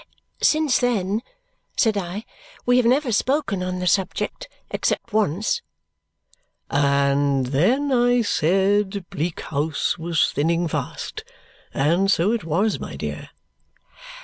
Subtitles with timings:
[0.41, 1.21] "Since then,"
[1.77, 2.25] said I,
[2.65, 5.61] "we have never spoken on the subject except once."
[6.71, 11.23] "And then I said Bleak House was thinning fast;
[11.71, 13.29] and so it was, my dear."